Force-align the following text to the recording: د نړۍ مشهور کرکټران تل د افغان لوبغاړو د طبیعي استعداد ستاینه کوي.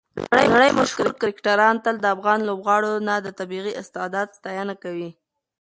د 0.35 0.37
نړۍ 0.51 0.71
مشهور 0.79 1.11
کرکټران 1.21 1.75
تل 1.85 1.95
د 2.01 2.05
افغان 2.15 2.39
لوبغاړو 2.49 2.91
د 3.25 3.27
طبیعي 3.39 3.71
استعداد 3.81 4.27
ستاینه 4.37 4.75
کوي. 4.83 5.09